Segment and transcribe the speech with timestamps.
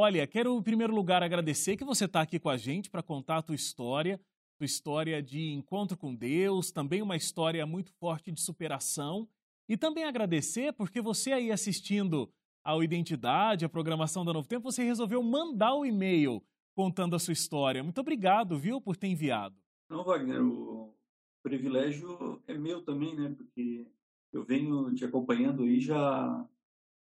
[0.00, 3.38] Olha, quero em primeiro lugar agradecer que você está aqui com a gente para contar
[3.38, 4.20] a tua história,
[4.56, 9.28] tua história de encontro com Deus, também uma história muito forte de superação.
[9.68, 12.32] E também agradecer porque você aí assistindo
[12.62, 16.44] ao Identidade, a programação da Novo Tempo, você resolveu mandar o um e-mail
[16.76, 17.82] contando a sua história.
[17.82, 19.56] Muito obrigado, viu, por ter enviado.
[19.90, 20.94] Não, Wagner, o
[21.42, 23.34] privilégio é meu também, né?
[23.36, 23.84] Porque
[24.32, 26.46] eu venho te acompanhando aí já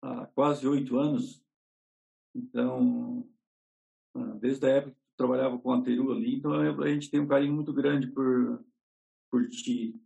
[0.02, 1.42] há quase oito anos.
[2.36, 3.28] Então,
[4.16, 7.20] ah, desde a época que eu trabalhava com a Teru ali, então a gente tem
[7.20, 8.64] um carinho muito grande por,
[9.32, 10.00] por ti.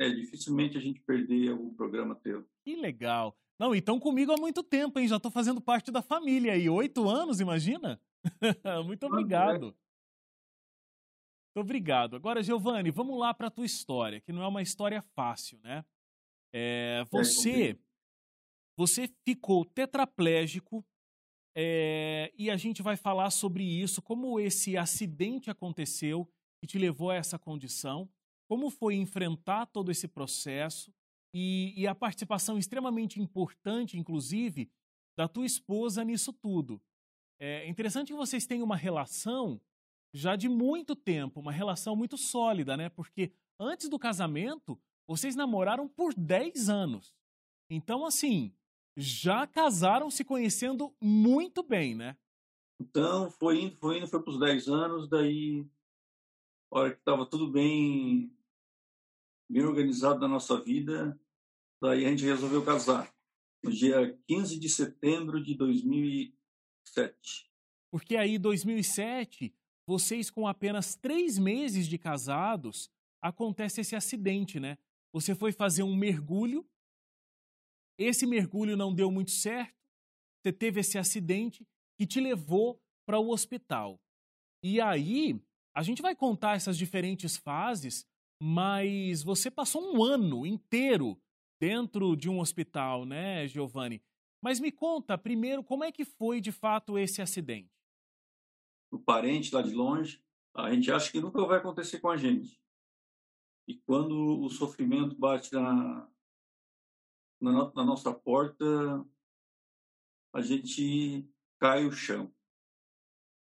[0.00, 2.46] É, dificilmente a gente perder algum programa teu.
[2.64, 3.36] Que legal.
[3.58, 5.06] Não, então comigo há muito tempo, hein?
[5.06, 6.68] Já estou fazendo parte da família aí.
[6.68, 8.00] Oito anos, imagina?
[8.84, 9.66] muito obrigado.
[11.54, 12.16] Muito obrigado.
[12.16, 15.84] Agora, Giovanni, vamos lá para a tua história, que não é uma história fácil, né?
[16.52, 17.78] É, você,
[18.76, 20.84] você ficou tetraplégico
[21.54, 26.28] é, e a gente vai falar sobre isso, como esse acidente aconteceu
[26.62, 28.08] e te levou a essa condição,
[28.48, 30.92] como foi enfrentar todo esse processo
[31.34, 34.70] e, e a participação extremamente importante, inclusive,
[35.16, 36.80] da tua esposa nisso tudo.
[37.38, 39.60] É interessante que vocês tenham uma relação
[40.14, 42.88] já de muito tempo, uma relação muito sólida, né?
[42.88, 47.14] Porque antes do casamento, vocês namoraram por 10 anos.
[47.70, 48.54] Então, assim,
[48.96, 52.16] já casaram se conhecendo muito bem, né?
[52.80, 55.66] Então, foi indo, foi indo, foi para os 10 anos, daí,
[56.70, 58.36] a hora que estava tudo bem,
[59.48, 61.18] bem organizado na nossa vida,
[61.80, 63.12] daí a gente resolveu casar,
[63.62, 67.50] no dia 15 de setembro de 2007.
[67.90, 69.54] Porque aí, 2007,
[69.86, 74.76] vocês com apenas três meses de casados, acontece esse acidente, né?
[75.12, 76.66] Você foi fazer um mergulho,
[77.98, 79.74] esse mergulho não deu muito certo,
[80.42, 81.66] você teve esse acidente
[81.98, 84.00] que te levou para o hospital.
[84.62, 85.40] E aí,
[85.74, 88.06] a gente vai contar essas diferentes fases,
[88.40, 91.20] mas você passou um ano inteiro
[91.60, 94.02] dentro de um hospital, né, Giovanni?
[94.42, 97.70] Mas me conta primeiro como é que foi de fato esse acidente.
[98.90, 100.22] O parente lá de longe,
[100.54, 102.60] a gente acha que nunca vai acontecer com a gente.
[103.66, 106.10] E quando o sofrimento bate na,
[107.42, 108.64] na, na nossa porta,
[110.32, 112.32] a gente cai o chão.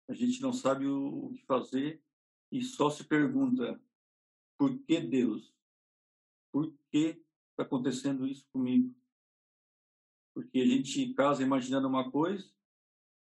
[0.10, 2.04] A gente não sabe o, o que fazer
[2.52, 3.80] e só se pergunta:
[4.58, 5.54] por que Deus?
[6.52, 8.94] Por que está acontecendo isso comigo?
[10.34, 12.52] Porque a gente casa imaginando uma coisa,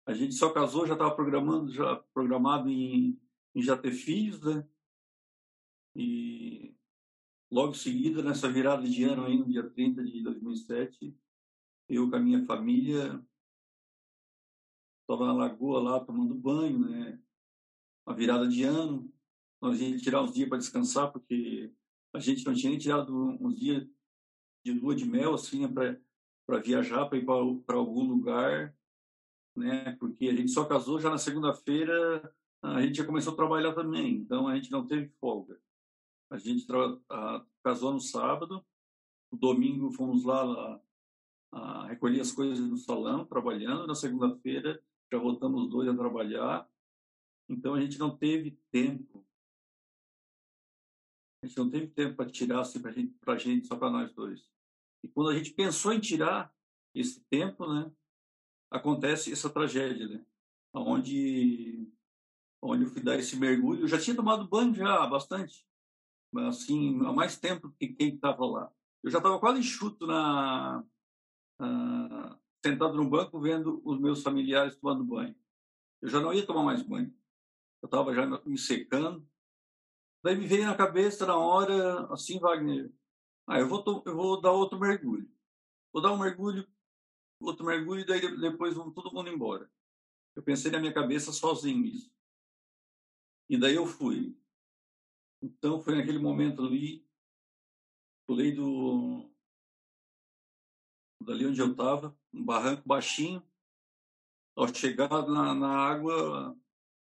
[0.06, 3.20] a gente só casou, já estava programando, já programado em,
[3.54, 4.66] em já ter filhos, né?
[5.94, 6.74] E
[7.52, 11.14] Logo em seguida, nessa virada de ano, aí, no dia 30 de 2007,
[11.86, 13.22] eu com a minha família
[15.02, 17.20] estava na lagoa lá tomando banho, né?
[18.06, 19.12] Uma virada de ano,
[19.60, 21.70] nós íamos tirar uns dias para descansar, porque
[22.14, 23.86] a gente não tinha nem tirado uns dias
[24.64, 26.00] de lua de mel, assim, né?
[26.46, 28.74] para viajar, para ir para algum lugar,
[29.54, 29.94] né?
[30.00, 34.16] Porque a gente só casou já na segunda-feira, a gente já começou a trabalhar também,
[34.16, 35.61] então a gente não teve folga.
[36.32, 36.66] A gente
[37.10, 38.64] a, casou no sábado,
[39.30, 40.80] no domingo fomos lá a,
[41.52, 43.86] a recolher as coisas no salão, trabalhando.
[43.86, 44.82] Na segunda-feira
[45.12, 46.66] já voltamos dois a trabalhar.
[47.50, 49.22] Então a gente não teve tempo.
[51.42, 54.10] A gente não teve tempo para tirar assim, para gente, a gente, só para nós
[54.14, 54.50] dois.
[55.04, 56.50] E quando a gente pensou em tirar
[56.94, 57.92] esse tempo, né,
[58.70, 60.24] acontece essa tragédia, né,
[60.72, 61.92] onde
[62.62, 63.82] onde eu fui dar esse mergulho.
[63.82, 65.66] Eu já tinha tomado banho já bastante,
[66.48, 68.72] assim, há mais tempo que quem estava lá.
[69.02, 70.84] Eu já estava quase enxuto na,
[71.60, 75.34] uh, sentado no banco vendo os meus familiares tomando banho.
[76.00, 77.12] Eu já não ia tomar mais banho.
[77.82, 79.26] Eu estava já me secando.
[80.22, 82.92] Daí me veio na cabeça na hora, assim, Wagner,
[83.46, 85.28] ah, eu vou, eu vou dar outro mergulho.
[85.92, 86.66] Vou dar um mergulho,
[87.40, 89.70] outro mergulho, e daí depois vamos todo mundo embora.
[90.34, 92.10] Eu pensei na minha cabeça sozinho isso.
[93.48, 94.36] E daí eu fui.
[95.42, 97.04] Então foi naquele momento ali,
[98.26, 99.28] pulei do
[101.20, 103.42] dali onde eu estava, um barranco baixinho.
[104.54, 106.56] Ao chegar na, na água,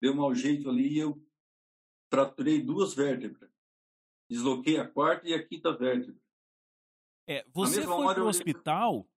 [0.01, 1.23] deu um mau jeito ali e eu
[2.09, 3.49] fraturei duas vértebras.
[4.29, 6.19] Desloquei a quarta e a quinta vértebra.
[7.27, 9.07] É, você foi para o hospital,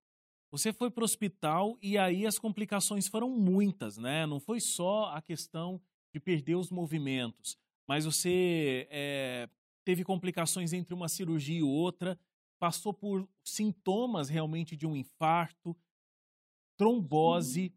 [0.50, 4.26] você foi para o hospital e aí as complicações foram muitas, né?
[4.26, 5.80] Não foi só a questão
[6.12, 9.48] de perder os movimentos mas você é,
[9.84, 12.18] teve complicações entre uma cirurgia e outra,
[12.60, 15.76] passou por sintomas realmente de um infarto,
[16.76, 17.72] trombose.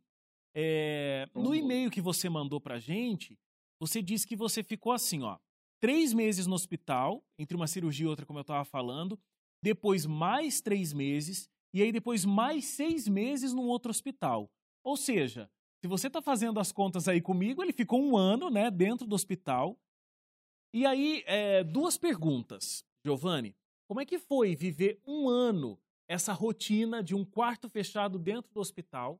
[0.53, 3.39] É, no e-mail que você mandou pra gente,
[3.79, 5.37] você disse que você ficou assim, ó,
[5.79, 9.17] três meses no hospital, entre uma cirurgia e outra, como eu estava falando,
[9.63, 14.51] depois mais três meses, e aí depois mais seis meses num outro hospital.
[14.83, 15.49] Ou seja,
[15.81, 19.15] se você está fazendo as contas aí comigo, ele ficou um ano, né, dentro do
[19.15, 19.79] hospital.
[20.73, 23.53] E aí, é, duas perguntas, Giovanni.
[23.89, 25.77] Como é que foi viver um ano
[26.07, 29.19] essa rotina de um quarto fechado dentro do hospital?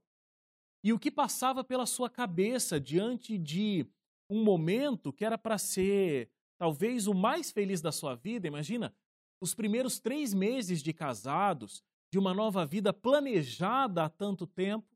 [0.82, 3.86] E o que passava pela sua cabeça diante de
[4.30, 8.48] um momento que era para ser talvez o mais feliz da sua vida?
[8.48, 8.96] Imagina,
[9.42, 14.88] os primeiros três meses de casados, de uma nova vida planejada há tanto tempo,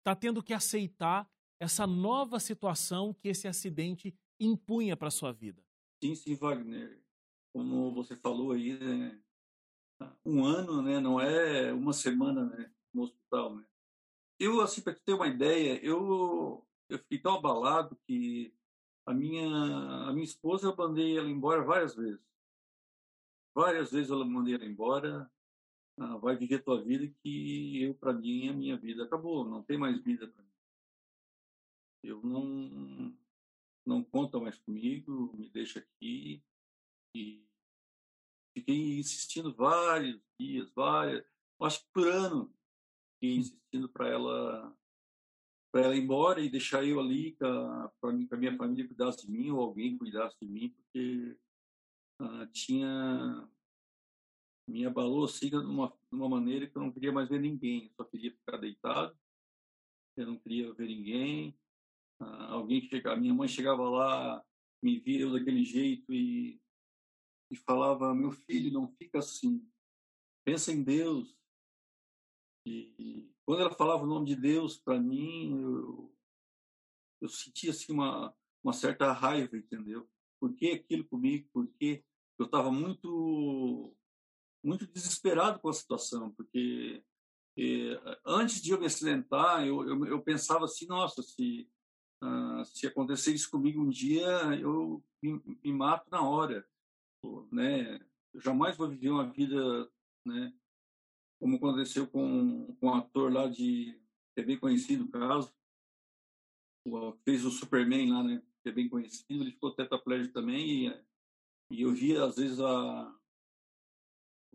[0.00, 1.26] está tendo que aceitar
[1.58, 5.65] essa nova situação que esse acidente impunha para sua vida.
[6.02, 7.02] Sim, sim, Wagner.
[7.52, 9.20] Como você falou aí, né?
[10.24, 11.00] um ano, né?
[11.00, 12.70] Não é uma semana, né?
[12.92, 13.64] No hospital, né?
[14.38, 18.54] Eu, assim, para ter uma ideia, eu, eu fiquei tão abalado que
[19.06, 19.46] a minha,
[20.08, 22.20] a minha esposa, eu mandei ela embora várias vezes.
[23.54, 25.30] Várias vezes eu mandei ela embora.
[25.98, 29.48] Ah, vai viver tua vida que eu, para mim, a minha vida acabou.
[29.48, 30.50] Não tem mais vida para mim.
[32.02, 33.16] Eu não,
[33.86, 36.42] não conta mais comigo, me deixa aqui.
[37.14, 37.46] E
[38.56, 41.24] fiquei insistindo vários dias, várias,
[41.62, 42.54] acho que por ano,
[43.14, 44.76] fiquei insistindo para ela
[45.72, 49.50] para ela ir embora e deixar eu ali para a minha família cuidasse de mim
[49.50, 51.38] ou alguém cuidasse de mim, porque
[52.18, 53.46] uh, tinha
[54.66, 57.84] me abalou assim de uma, de uma maneira que eu não queria mais ver ninguém,
[57.84, 59.16] eu só queria ficar deitado,
[60.16, 61.56] eu não queria ver ninguém.
[62.20, 64.44] Uh, alguém que chegava, minha mãe chegava lá,
[64.82, 66.60] me via daquele jeito e,
[67.50, 69.66] e falava: Meu filho, não fica assim,
[70.44, 71.36] pensa em Deus.
[72.66, 76.12] E, quando ela falava o nome de Deus para mim, eu,
[77.20, 80.08] eu sentia assim uma, uma certa raiva, entendeu?
[80.40, 81.48] Por que aquilo comigo?
[81.52, 82.04] Porque
[82.38, 83.94] eu estava muito
[84.64, 87.00] muito desesperado com a situação, porque
[87.56, 91.70] eh, antes de eu me acidentar, eu, eu, eu pensava assim, nossa, se
[92.22, 94.26] uh, se acontecer isso comigo um dia,
[94.60, 96.66] eu me, me mato na hora,
[97.50, 98.00] né?
[98.32, 99.90] Eu jamais vou viver uma vida,
[100.24, 100.52] né?
[101.38, 104.00] como aconteceu com, com um ator lá de
[104.36, 105.52] é bem conhecido caso,
[107.24, 111.04] fez o Superman lá, né, que é bem conhecido, ele ficou tetraplégico também e,
[111.70, 113.16] e eu via às vezes a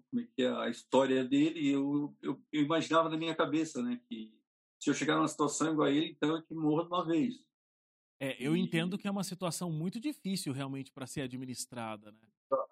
[0.10, 4.00] como é que é a história dele eu, eu, eu imaginava na minha cabeça, né,
[4.08, 4.34] que
[4.80, 7.46] se eu chegar numa situação igual a ele, então é que morro de uma vez.
[8.24, 12.20] É, eu entendo que é uma situação muito difícil realmente para ser administrada, né?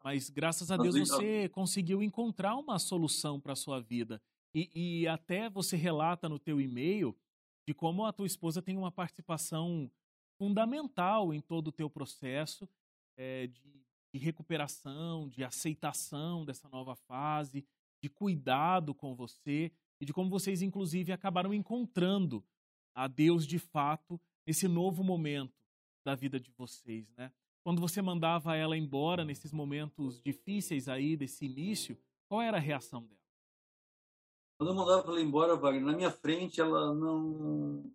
[0.04, 4.22] Mas graças a Deus você conseguiu encontrar uma solução para a sua vida.
[4.54, 7.18] E, e, até você relata no teu e-mail
[7.68, 9.90] de como a tua esposa tem uma participação
[10.38, 12.70] fundamental em todo o teu processo
[13.18, 17.66] é, de, de recuperação, de aceitação dessa nova fase,
[18.00, 22.46] de cuidado com você e de como vocês, inclusive, acabaram encontrando
[22.94, 25.54] a Deus de fato nesse novo momento
[26.04, 27.32] da vida de vocês, né?
[27.64, 31.96] Quando você mandava ela embora nesses momentos difíceis aí desse início,
[32.28, 33.22] qual era a reação dela?
[34.58, 37.94] Quando eu mandava ela embora, Wagner, na minha frente ela não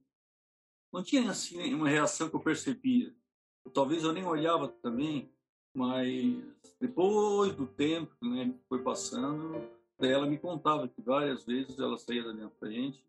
[0.93, 3.13] não tinha assim uma reação que eu percebia.
[3.73, 5.29] Talvez eu nem olhava também,
[5.75, 6.41] mas
[6.81, 12.23] depois do tempo né, que foi passando, ela me contava que várias vezes ela saía
[12.23, 13.05] da minha frente,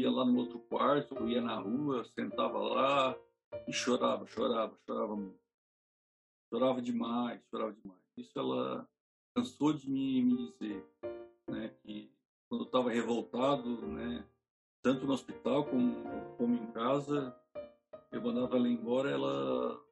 [0.00, 3.16] ia lá no outro quarto, ia na rua, sentava lá
[3.66, 5.40] e chorava, chorava, chorava muito.
[6.48, 8.00] Chorava demais, chorava demais.
[8.16, 8.88] Isso ela
[9.34, 10.86] cansou de me, me dizer,
[11.48, 12.10] né, que
[12.48, 14.26] quando eu estava revoltado, né,
[14.82, 17.34] tanto no hospital como, como em casa,
[18.10, 19.82] eu mandava ela embora, ela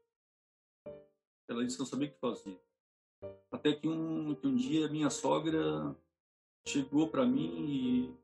[1.49, 2.61] ela disse que não sabia o que fazia.
[3.51, 5.97] Até que um, que um dia minha sogra
[6.67, 8.20] chegou para mim e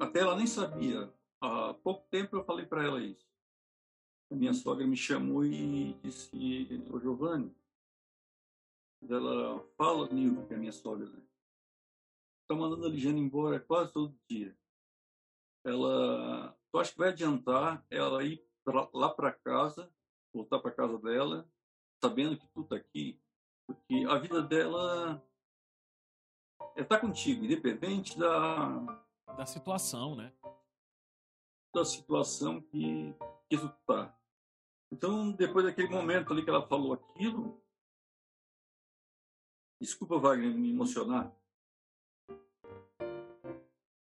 [0.00, 1.12] até ela nem sabia.
[1.40, 3.30] Há pouco tempo eu falei para ela isso
[4.30, 7.54] a minha sogra me chamou e disse, ô Giovanni,
[9.08, 11.20] ela fala comigo, que é a minha sogra, né?
[12.46, 14.56] Tá mandando a Ligiane embora quase todo dia.
[15.64, 19.92] Ela, tu acha que vai adiantar ela ir pra, lá para casa,
[20.32, 21.48] voltar para casa dela,
[22.02, 23.20] sabendo que tu tá aqui?
[23.66, 25.22] Porque a vida dela
[26.76, 29.04] é tá contigo, independente da
[29.36, 30.32] da situação, né?
[31.74, 33.14] Da situação que
[33.48, 34.16] que tu tá.
[34.92, 37.60] Então, depois daquele momento ali que ela falou aquilo,
[39.80, 41.32] desculpa, Wagner, me emocionar.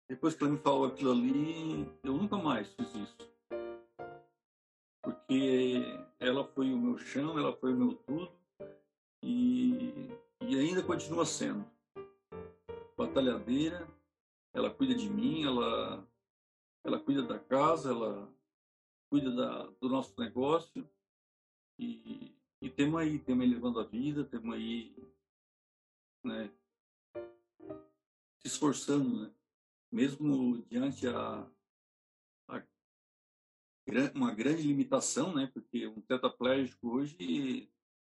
[0.07, 3.17] depois que ela me falou aquilo ali, eu nunca mais fiz isso.
[5.03, 5.83] Porque
[6.19, 8.31] ela foi o meu chão, ela foi o meu tudo
[9.21, 10.09] e,
[10.41, 11.63] e ainda continua sendo.
[12.97, 13.87] Batalhadeira,
[14.55, 16.07] ela cuida de mim, ela,
[16.83, 18.33] ela cuida da casa, ela
[19.11, 20.89] cuida da, do nosso negócio
[21.77, 24.95] e, e temos aí, temos aí levando a vida, temos aí
[26.23, 26.49] né,
[28.39, 29.35] se esforçando, né?
[29.91, 31.45] mesmo diante a,
[32.47, 32.63] a,
[34.15, 35.51] uma grande limitação, né?
[35.53, 37.71] Porque um tetraplégico hoje,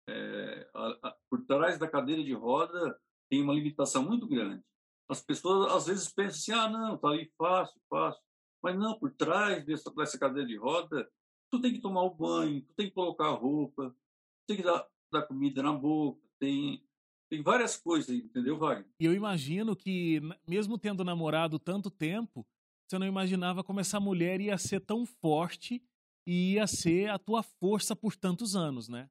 [0.09, 4.65] é, a, a, por trás da cadeira de roda, tem uma limitação muito grande.
[5.09, 8.23] As pessoas às vezes pensam assim, ah, não, tá aí fácil, fácil.
[8.63, 11.09] Mas não, por trás dessa, dessa cadeira de roda,
[11.51, 14.63] tu tem que tomar o banho, tu tem que colocar a roupa, tu tem que
[14.63, 16.85] dar, dar comida na boca, tem
[17.31, 18.89] tem várias coisas, entendeu, Wagner?
[18.99, 22.47] E eu imagino que, mesmo tendo namorado tanto tempo,
[22.87, 25.83] você não imaginava como essa mulher ia ser tão forte
[26.27, 29.11] e ia ser a tua força por tantos anos, né?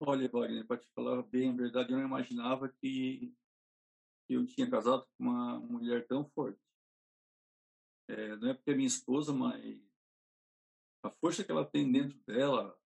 [0.00, 3.32] Olha, Wagner, para te falar bem a verdade, eu não imaginava que
[4.32, 6.60] eu tinha casado com uma mulher tão forte.
[8.08, 9.80] É, não é porque é minha esposa, mas
[11.02, 12.78] a força que ela tem dentro dela,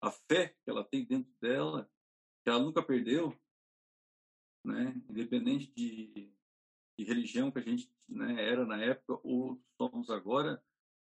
[0.00, 1.90] a fé que ela tem dentro dela,
[2.44, 3.36] que ela nunca perdeu,
[4.64, 4.94] né?
[5.08, 6.32] independente de,
[6.98, 10.62] de religião que a gente né, era na época ou somos agora,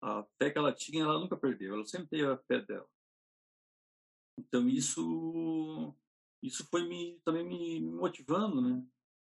[0.02, 2.88] a fé que ela tinha, ela nunca perdeu, ela sempre teve a fé dela.
[4.38, 5.94] Então isso
[6.42, 8.86] isso foi me também me motivando, né?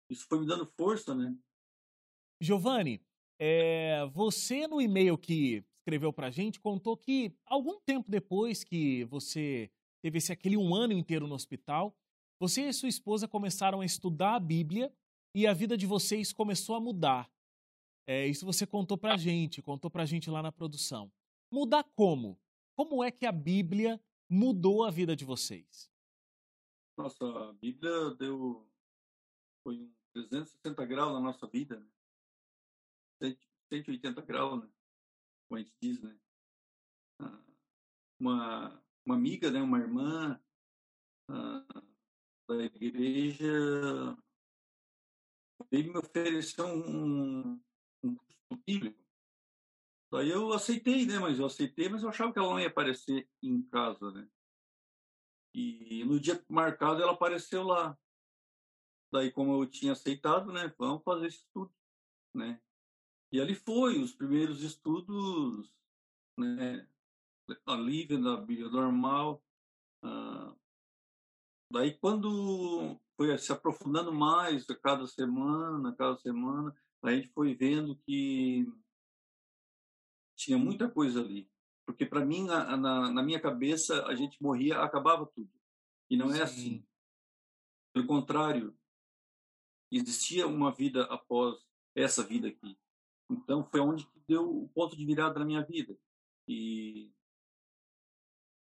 [0.09, 1.37] Isso foi me dando força, né?
[2.41, 3.01] Giovanni,
[3.39, 9.71] é, você no e-mail que escreveu para gente contou que algum tempo depois que você
[10.03, 11.95] teve esse aquele um ano inteiro no hospital.
[12.41, 14.93] Você e sua esposa começaram a estudar a Bíblia
[15.35, 17.31] e a vida de vocês começou a mudar.
[18.07, 21.11] É, isso você contou pra gente, contou pra gente lá na produção.
[21.51, 22.39] Mudar como?
[22.77, 25.91] Como é que a Bíblia mudou a vida de vocês?
[26.97, 28.67] Nossa, a Bíblia deu
[29.65, 31.81] foi um 360 graus na nossa vida,
[33.21, 33.37] né?
[33.73, 34.71] 180 graus, né?
[35.49, 36.17] Como a gente diz, né?
[37.21, 37.43] Ah,
[38.21, 40.41] uma uma amiga, né, uma irmã
[41.31, 41.83] uh,
[42.49, 44.17] da igreja,
[45.71, 47.61] veio me oferecer um,
[48.03, 49.03] um curso bíblico.
[50.11, 51.19] Daí eu aceitei, né?
[51.19, 54.29] Mas eu aceitei, mas eu achava que ela não ia aparecer em casa, né?
[55.55, 57.99] E no dia marcado ela apareceu lá.
[59.15, 60.75] Daí, como eu tinha aceitado, né?
[60.77, 61.73] Vamos fazer esse estudo,
[62.35, 62.61] né?
[63.31, 65.73] E ali foi, os primeiros estudos,
[66.37, 66.85] né?
[67.65, 69.41] alívio da Bíblia normal.
[70.03, 70.53] Ah,
[71.71, 77.95] daí, quando foi se aprofundando mais a cada semana, cada semana, a gente foi vendo
[77.95, 78.67] que
[80.35, 81.49] tinha muita coisa ali.
[81.87, 85.53] Porque, para mim, na, na, na, minha cabeça, a gente morria, acabava tudo.
[86.11, 86.39] E não é.
[86.39, 86.43] Sim.
[86.43, 86.87] assim.
[87.93, 88.77] Pelo contrário,
[89.97, 91.59] existia uma vida após
[91.95, 92.77] essa vida aqui.
[93.31, 95.97] Então, foi onde deu o ponto de virada na minha vida.
[96.49, 97.11] E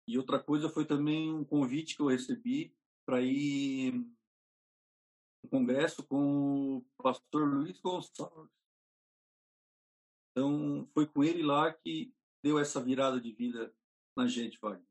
[0.08, 2.72] e outra coisa foi também um convite que eu recebi
[3.04, 3.92] para ir
[5.42, 8.50] no congresso com o pastor Luiz Gonçalves.
[10.30, 13.74] Então, foi com ele lá que deu essa virada de vida
[14.16, 14.86] na gente, Wagner.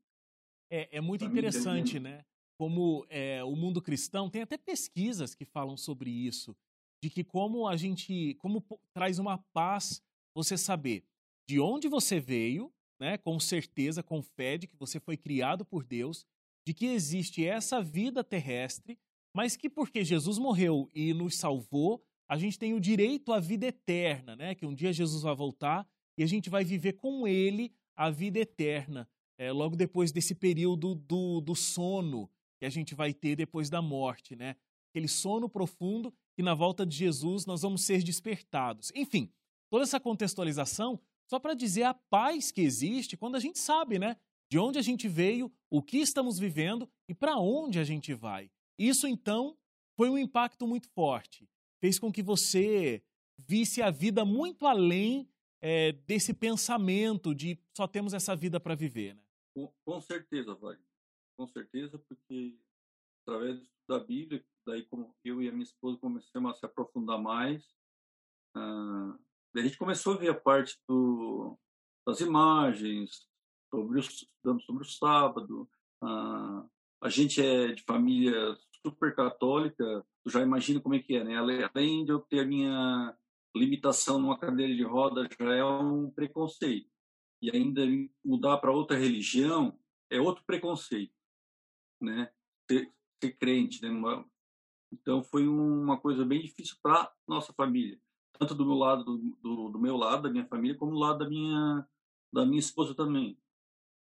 [0.70, 2.24] É, é muito pra interessante, né?
[2.58, 6.56] Como é, o mundo cristão, tem até pesquisas que falam sobre isso,
[7.02, 10.02] de que como a gente, como traz uma paz
[10.34, 11.04] você saber
[11.48, 15.84] de onde você veio, né, com certeza, com fé de que você foi criado por
[15.84, 16.26] Deus,
[16.66, 18.98] de que existe essa vida terrestre,
[19.34, 23.66] mas que porque Jesus morreu e nos salvou, a gente tem o direito à vida
[23.66, 24.54] eterna, né?
[24.54, 25.86] Que um dia Jesus vai voltar
[26.18, 29.08] e a gente vai viver com Ele a vida eterna,
[29.38, 33.82] é, logo depois desse período do, do sono que a gente vai ter depois da
[33.82, 34.56] morte, né?
[34.90, 38.92] Aquele sono profundo que na volta de Jesus nós vamos ser despertados.
[38.94, 39.30] Enfim,
[39.70, 44.16] toda essa contextualização só para dizer a paz que existe quando a gente sabe, né?
[44.50, 48.50] De onde a gente veio, o que estamos vivendo e para onde a gente vai.
[48.78, 49.56] Isso, então,
[49.96, 51.48] foi um impacto muito forte.
[51.80, 53.02] Fez com que você
[53.36, 55.28] visse a vida muito além
[55.60, 59.22] é, desse pensamento de só temos essa vida para viver, né?
[59.54, 60.86] Com, com certeza, Wagner.
[61.36, 62.58] Com certeza, porque
[63.22, 67.64] através da Bíblia, daí como eu e a minha esposa começamos a se aprofundar mais,
[68.54, 69.18] ah,
[69.54, 71.58] a gente começou a ver a parte do,
[72.06, 73.28] das imagens,
[73.70, 75.68] sobre o, sobre o sábado.
[76.02, 76.66] Ah,
[77.02, 81.36] a gente é de família super católica, tu já imagina como é que é, né?
[81.36, 83.16] Além de eu ter a minha
[83.54, 86.90] limitação numa cadeira de roda, já é um preconceito.
[87.42, 87.82] E ainda
[88.24, 89.78] mudar para outra religião
[90.10, 91.12] é outro preconceito,
[92.00, 92.30] né?
[92.70, 93.90] Ser, ser crente, né?
[94.92, 98.00] Então foi uma coisa bem difícil para nossa família,
[98.38, 101.18] tanto do meu lado, do, do, do, meu lado, da minha família, como do lado
[101.18, 101.86] da minha
[102.32, 103.38] da minha esposa também.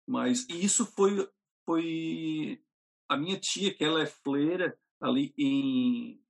[0.06, 1.28] Mas isso foi
[1.64, 2.62] foi
[3.08, 6.22] a minha tia, que ela é fleira ali em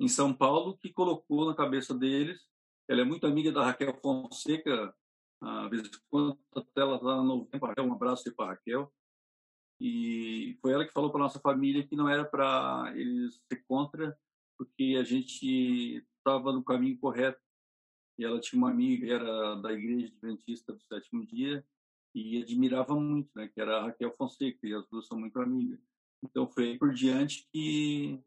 [0.00, 2.40] em São Paulo, que colocou na cabeça deles.
[2.88, 4.92] Ela é muito amiga da Raquel Fonseca,
[5.40, 6.36] às vezes quando
[6.76, 8.92] ela está na novembro, um abraço para a Raquel.
[9.84, 14.16] E foi ela que falou para nossa família que não era para eles ser contra,
[14.56, 17.42] porque a gente estava no caminho correto.
[18.16, 21.66] E ela tinha uma amiga, era da Igreja Adventista do Sétimo Dia,
[22.14, 25.80] e admirava muito, né, que era a Raquel Fonseca, e as duas são muito amigas.
[26.22, 28.22] Então foi aí por diante que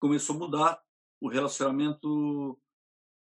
[0.00, 0.84] começou a mudar
[1.20, 2.56] o relacionamento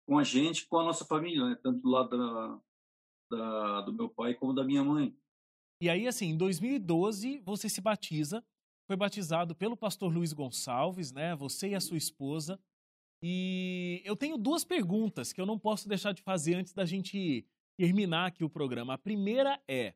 [0.06, 1.58] com a gente, com a nossa família, né?
[1.60, 2.60] tanto do lado da,
[3.28, 5.18] da, do meu pai como da minha mãe.
[5.80, 8.42] E aí, assim, em 2012, você se batiza,
[8.86, 11.34] foi batizado pelo pastor Luiz Gonçalves, né?
[11.36, 12.58] Você e a sua esposa.
[13.22, 17.44] E eu tenho duas perguntas que eu não posso deixar de fazer antes da gente
[17.76, 18.94] terminar aqui o programa.
[18.94, 19.94] A primeira é: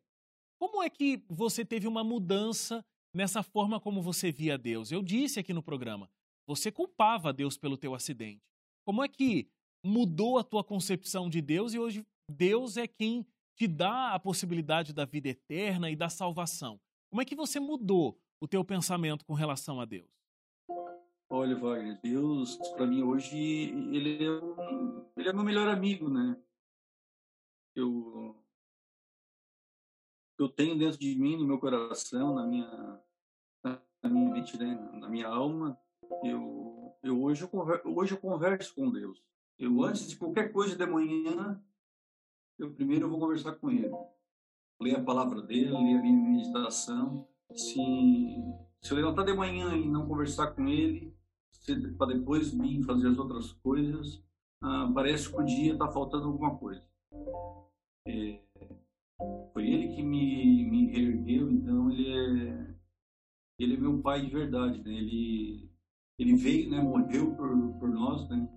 [0.58, 2.84] como é que você teve uma mudança
[3.14, 4.92] nessa forma como você via Deus?
[4.92, 6.10] Eu disse aqui no programa,
[6.46, 8.42] você culpava Deus pelo teu acidente.
[8.84, 9.49] Como é que
[9.84, 13.26] mudou a tua concepção de Deus e hoje Deus é quem
[13.61, 16.81] te dá a possibilidade da vida eterna e da salvação.
[17.11, 20.09] Como é que você mudou o teu pensamento com relação a Deus?
[21.29, 26.40] Olha, Wagner, Deus, para mim hoje, ele é, um, ele é meu melhor amigo, né?
[27.76, 28.35] Eu,
[30.38, 33.00] eu tenho dentro de mim, no meu coração, na minha,
[33.62, 34.75] na minha mente, né?
[34.95, 35.79] na minha alma,
[36.25, 39.23] eu, eu hoje, eu converso, hoje eu converso com Deus.
[39.59, 41.62] Eu, antes de qualquer coisa de manhã,
[42.61, 43.90] eu primeiro eu vou conversar com ele.
[44.81, 47.26] Ler a palavra dele, ler a minha meditação.
[47.55, 47.75] Se,
[48.80, 51.15] se eu levantar de manhã e não conversar com ele,
[51.99, 54.23] para depois vir fazer as outras coisas,
[54.63, 56.82] ah, parece que o dia está faltando alguma coisa.
[58.06, 58.41] É,
[59.52, 62.75] foi ele que me, me reergueu, então ele é,
[63.58, 64.82] ele é meu pai de verdade.
[64.82, 64.93] Né?
[64.93, 65.71] Ele,
[66.19, 68.49] ele veio, né, morreu por, por nós, né?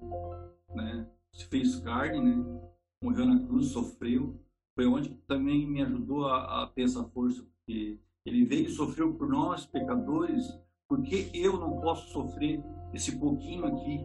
[0.75, 1.09] né?
[1.33, 2.72] se fez carne, né?
[3.03, 4.39] Morreu na cruz, sofreu.
[4.75, 9.13] Foi onde também me ajudou a, a ter essa força, porque ele veio e sofreu
[9.13, 10.47] por nós, pecadores,
[10.87, 12.63] porque eu não posso sofrer
[12.93, 13.99] esse pouquinho aqui,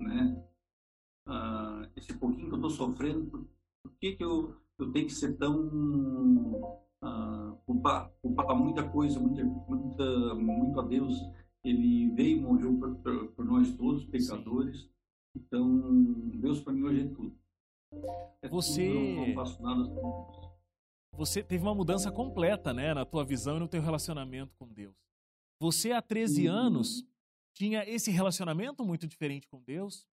[0.00, 0.42] né?
[1.26, 5.36] Ah, esse pouquinho que eu estou sofrendo, por, que, que eu, eu tenho que ser
[5.36, 11.16] tão ah, culpar, culpar muita coisa, muita, muita, muito a Deus?
[11.64, 14.90] Ele veio e morreu por, por, por nós todos, pecadores.
[15.34, 15.82] Então,
[16.34, 17.41] Deus para mim hoje é tudo.
[18.40, 19.34] É você
[21.12, 24.96] Você teve uma mudança completa, né, na tua visão e no teu relacionamento com Deus.
[25.60, 26.54] Você há 13 uhum.
[26.54, 27.06] anos
[27.54, 30.06] tinha esse relacionamento muito diferente com Deus.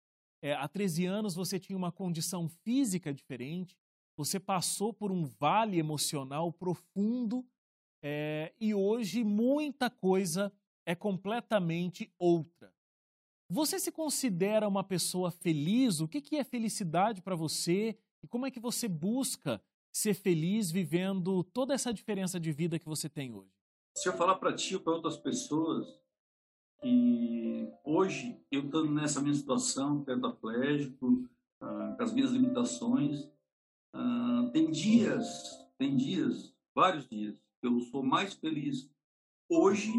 [0.43, 3.79] É, há 13 anos você tinha uma condição física diferente.
[4.17, 7.47] Você passou por um vale emocional profundo
[8.03, 10.53] é, e hoje muita coisa
[10.85, 12.73] é completamente outra.
[13.51, 16.01] Você se considera uma pessoa feliz?
[16.01, 17.97] O que é felicidade para você?
[18.23, 22.85] E como é que você busca ser feliz vivendo toda essa diferença de vida que
[22.85, 23.51] você tem hoje?
[23.97, 25.99] Se eu falar para ti ou para outras pessoas
[26.83, 31.27] que hoje eu estou nessa minha situação, tetraplégico,
[31.61, 33.31] ah, com as minhas limitações,
[33.95, 35.27] ah, tem dias,
[35.79, 38.91] tem dias, vários dias, eu sou mais feliz
[39.49, 39.93] hoje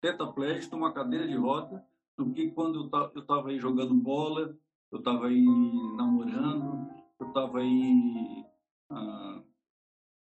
[0.00, 1.84] tetraplégico, numa cadeira de roda,
[2.16, 4.56] do que quando eu estava aí jogando bola,
[4.90, 5.44] eu estava aí
[5.96, 8.44] namorando, eu estava aí
[8.90, 9.42] ah,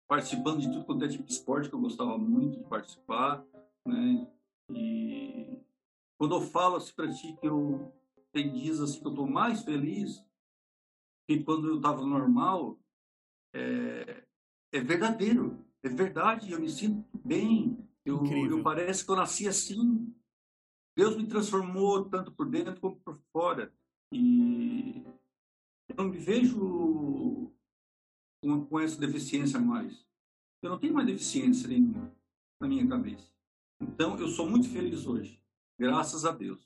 [0.07, 3.45] participando de tudo quanto é tipo de esporte que eu gostava muito de participar,
[3.85, 4.27] né?
[4.69, 5.59] E
[6.17, 7.93] quando eu falo assim para ti que eu
[8.31, 10.21] tem dias assim que eu estou mais feliz
[11.27, 12.77] que quando eu estava normal,
[13.53, 14.23] é,
[14.73, 20.13] é verdadeiro, é verdade, eu me sinto bem, eu, eu parece que eu nasci assim.
[20.95, 23.73] Deus me transformou tanto por dentro como por fora.
[24.11, 25.03] E
[25.89, 27.51] eu não me vejo
[28.41, 30.05] com, com essa deficiência mais.
[30.61, 32.15] Eu não tenho mais deficiência nenhuma
[32.61, 33.33] na minha cabeça.
[33.81, 35.41] Então, eu sou muito feliz hoje.
[35.77, 36.65] Graças a Deus.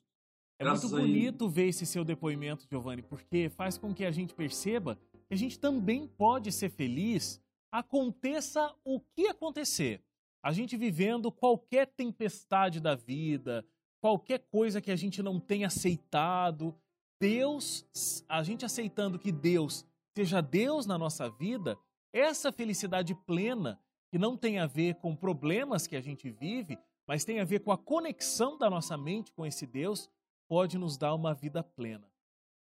[0.59, 4.99] É muito bonito ver esse seu depoimento, Giovanni, porque faz com que a gente perceba
[5.27, 10.03] que a gente também pode ser feliz, aconteça o que acontecer.
[10.41, 13.65] A gente vivendo qualquer tempestade da vida,
[14.01, 16.75] qualquer coisa que a gente não tenha aceitado,
[17.19, 17.85] Deus,
[18.27, 21.77] a gente aceitando que Deus seja Deus na nossa vida,
[22.13, 23.79] essa felicidade plena,
[24.11, 27.59] que não tem a ver com problemas que a gente vive, mas tem a ver
[27.59, 30.09] com a conexão da nossa mente com esse Deus,
[30.47, 32.09] pode nos dar uma vida plena.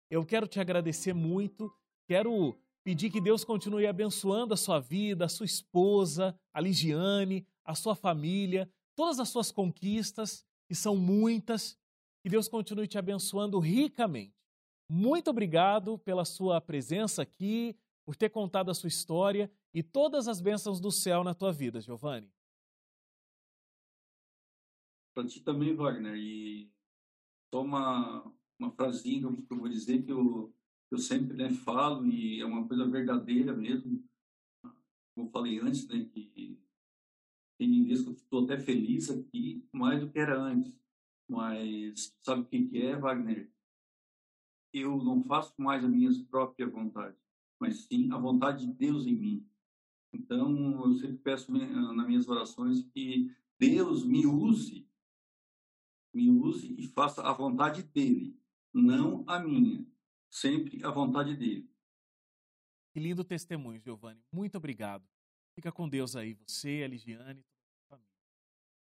[0.09, 1.73] Eu quero te agradecer muito,
[2.07, 7.75] quero pedir que Deus continue abençoando a sua vida, a sua esposa, a Ligiane, a
[7.75, 11.77] sua família, todas as suas conquistas, que são muitas,
[12.21, 14.35] que Deus continue te abençoando ricamente.
[14.89, 20.41] Muito obrigado pela sua presença aqui, por ter contado a sua história e todas as
[20.41, 22.31] bênçãos do céu na tua vida, Giovanni.
[25.13, 26.15] Para ti também, Wagner.
[26.15, 26.71] E
[27.53, 30.53] uma, uma frasinha que eu vou dizer que eu,
[30.91, 34.03] eu sempre né, falo e é uma coisa verdadeira mesmo.
[35.15, 36.59] Como eu falei antes, né, que
[37.59, 40.73] tem vezes que eu estou até feliz aqui, mais do que era antes.
[41.27, 43.51] Mas sabe o que, que é, Wagner?
[44.73, 47.17] Eu não faço mais a minha própria vontade,
[47.59, 49.49] mas sim a vontade de Deus em mim.
[50.13, 54.87] Então, eu sempre peço nas minhas orações que Deus me use,
[56.13, 58.39] me use e faça a vontade dele,
[58.73, 59.85] não a minha.
[60.29, 61.69] Sempre a vontade dele.
[62.93, 64.21] Que lindo testemunho, Giovanni.
[64.31, 65.07] Muito obrigado.
[65.55, 67.43] Fica com Deus aí, você, a Ligiane.